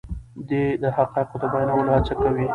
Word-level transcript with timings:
دی 0.47 0.63
د 0.81 0.83
حقایقو 0.95 1.35
د 1.41 1.43
بیانولو 1.53 1.91
هڅه 1.97 2.13
کوي. 2.21 2.47